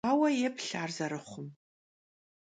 Aue 0.09 0.29
yêplh 0.39 0.71
ar 0.81 0.89
zerıxhum. 0.97 1.47